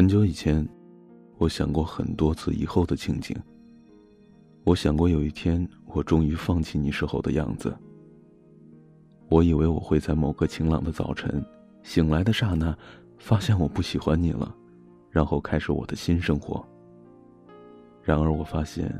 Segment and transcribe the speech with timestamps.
[0.00, 0.66] 很久以前，
[1.36, 3.36] 我想过很多次以后的情景。
[4.64, 7.76] 我想过有一天我终于放弃你时候的样子。
[9.28, 11.44] 我以为我会在某个晴朗的早晨，
[11.82, 12.74] 醒来的刹那，
[13.18, 14.54] 发现我不喜欢你了，
[15.10, 16.66] 然后开始我的新生活。
[18.02, 18.90] 然而我发现，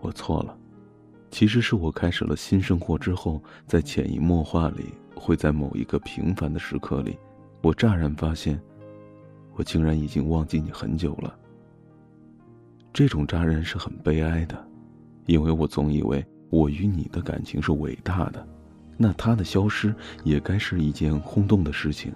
[0.00, 0.56] 我错了。
[1.30, 7.18] 其实是我开始了新生活之后，在潜移默化里，会在某一个平凡的时刻里，
[7.60, 8.58] 我乍然发现。
[9.58, 11.36] 我竟然已经忘记你很久了。
[12.92, 14.56] 这种扎人是很悲哀的，
[15.26, 18.46] 因为我总以为我与你的感情是伟大的，
[18.96, 22.12] 那他的消失也该是一件轰动的事情。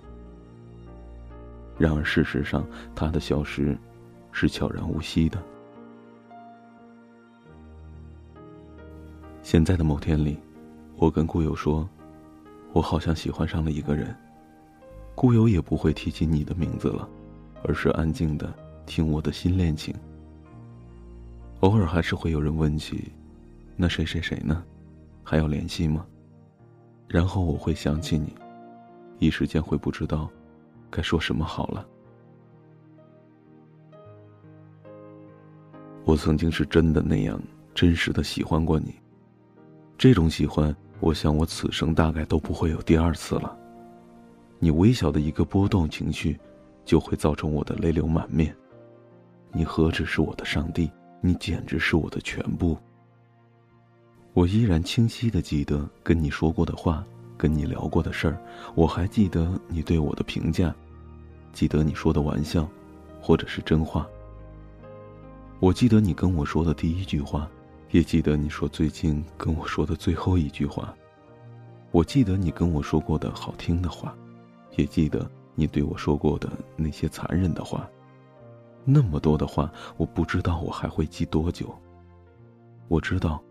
[1.77, 3.77] 然而事实上，他的消失
[4.31, 5.43] 是悄然无息的。
[9.43, 10.39] 现在的某天里，
[10.95, 11.89] 我跟顾友说，
[12.73, 14.15] 我好像喜欢上了一个人，
[15.17, 17.09] 顾友也不会提起你的名字了。
[17.65, 18.53] 而是安静的
[18.87, 19.95] 听我的新恋情。
[21.61, 23.13] 偶尔还是会有人问起，
[23.77, 24.65] 那谁谁谁呢？
[25.23, 26.05] 还要联系吗？
[27.07, 28.35] 然后我会想起你，
[29.19, 30.29] 一时间会不知道
[30.91, 31.87] 该说什么好了。
[36.05, 37.41] 我曾经是真的那样
[37.75, 38.95] 真实的喜欢过你，
[39.97, 43.57] 这种喜欢，我想我此生大概都不会有第二次了。
[44.59, 46.37] 你微小的一个波动情绪。
[46.85, 48.55] 就会造成我的泪流满面。
[49.53, 52.77] 你何止是我的上帝，你简直是我的全部。
[54.33, 57.05] 我依然清晰的记得跟你说过的话，
[57.37, 58.39] 跟你聊过的事儿，
[58.75, 60.75] 我还记得你对我的评价，
[61.53, 62.67] 记得你说的玩笑，
[63.21, 64.09] 或者是真话。
[65.61, 67.47] 我记得你跟我说的第一句话，
[67.91, 70.95] 也记得你说最近跟我说的最后一句话。
[71.91, 74.17] 我记得你跟我说过的好听的话，
[74.77, 75.31] 也记得。
[75.55, 77.89] 你对我说过的那些残忍的话，
[78.85, 81.75] 那么多的话，我不知道我还会记多久。
[82.89, 83.43] 我知道，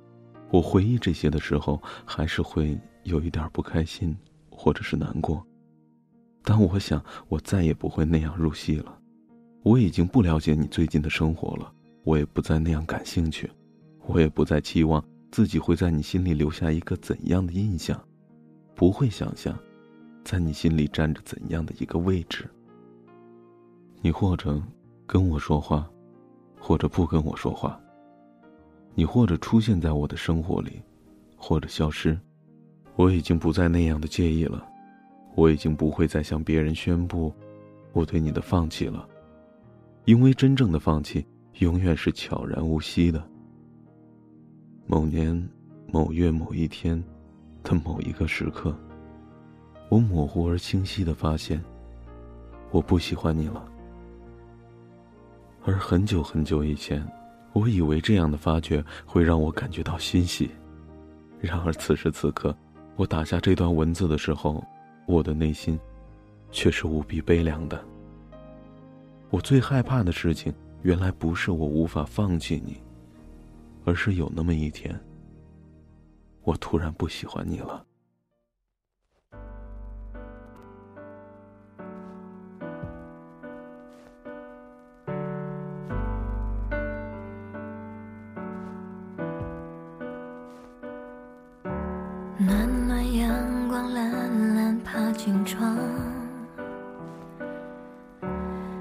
[0.50, 4.16] 我回忆这些的时候，还是会有一点不开心，
[4.50, 5.46] 或者是难过。
[6.44, 8.98] 但我想，我再也不会那样入戏了。
[9.64, 11.72] 我已经不了解你最近的生活了，
[12.04, 13.50] 我也不再那样感兴趣，
[14.08, 18.00] 我也不再期望自己会在你心里留下一个怎样的印象，
[18.76, 19.58] 不会想象。
[20.24, 22.50] 在你心里占着怎样的一个位置？
[24.02, 24.62] 你或者
[25.06, 25.90] 跟我说话，
[26.60, 27.80] 或者不跟我说话。
[28.94, 30.82] 你或者出现在我的生活里，
[31.36, 32.18] 或者消失。
[32.96, 34.68] 我已经不再那样的介意了，
[35.36, 37.34] 我已经不会再向别人宣布
[37.94, 39.08] 我对你的放弃了，
[40.06, 41.26] 因为真正的放弃
[41.60, 43.24] 永远是悄然无息的。
[44.86, 45.50] 某年
[45.88, 47.02] 某月某一天
[47.64, 48.76] 的某一个时刻。
[49.92, 51.62] 我模糊而清晰的发现，
[52.72, 53.62] 我不喜欢你了。
[55.66, 57.06] 而很久很久以前，
[57.52, 60.50] 我以为这样的发觉会让我感觉到欣喜。
[61.42, 62.56] 然而此时此刻，
[62.96, 64.64] 我打下这段文字的时候，
[65.08, 65.78] 我的内心
[66.52, 67.84] 却是无比悲凉的。
[69.30, 70.54] 我最害怕的事情，
[70.84, 72.82] 原来不是我无法放弃你，
[73.84, 74.98] 而是有那么一天，
[76.44, 77.86] 我突然不喜欢你了。
[93.90, 95.78] 懒懒爬进窗，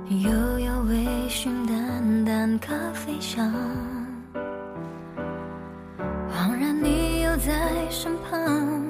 [0.09, 3.53] 悠悠微醺，淡淡咖啡香。
[6.33, 8.83] 恍然你又在身旁，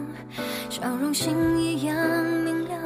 [0.69, 1.97] 笑容星一样
[2.45, 2.81] 明亮。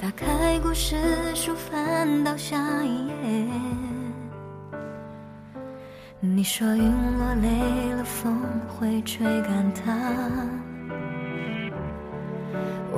[0.00, 0.96] 打开故事
[1.34, 3.48] 书，翻到下一页。
[6.20, 6.84] 你说云
[7.18, 9.92] 落累了，风会吹干它。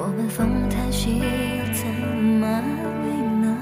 [0.07, 1.25] 我们风叹息，又
[1.73, 2.63] 怎么安
[3.05, 3.09] 慰
[3.41, 3.57] 呢？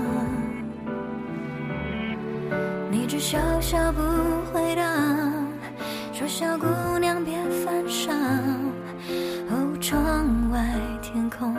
[2.91, 4.01] 你只笑笑不
[4.53, 4.83] 回答，
[6.13, 6.67] 说小姑
[6.99, 8.13] 娘别犯傻。
[9.51, 10.59] 哦，窗外
[11.01, 11.55] 天空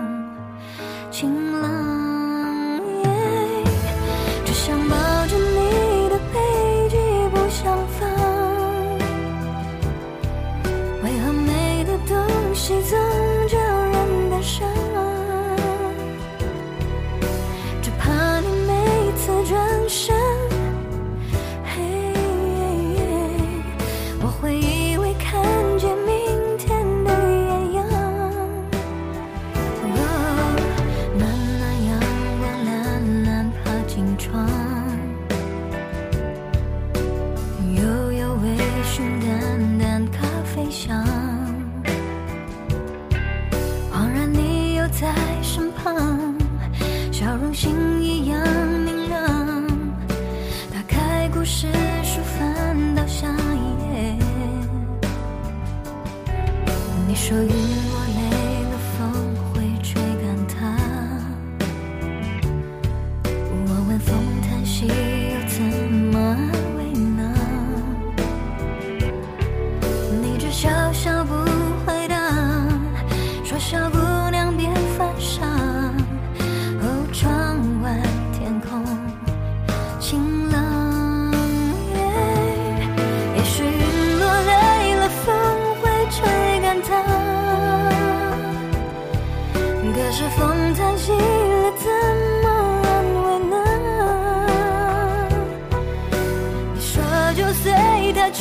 [57.24, 57.63] 说一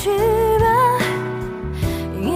[0.02, 0.10] 去
[0.58, 0.66] 吧，
[2.22, 2.32] 耶，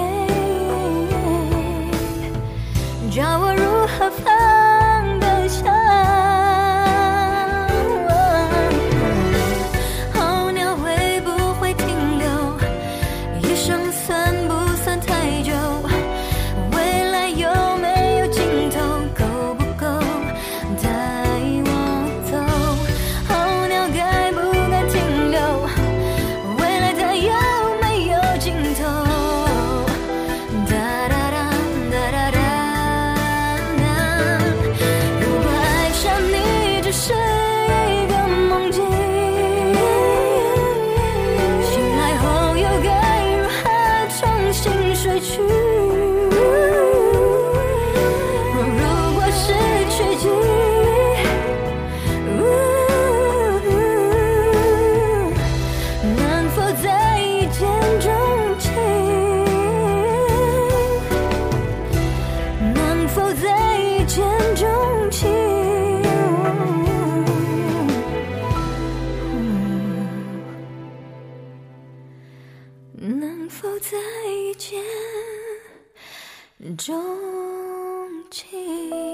[3.11, 4.66] 叫我如何放？
[76.79, 76.97] 钟
[78.31, 79.06] 情。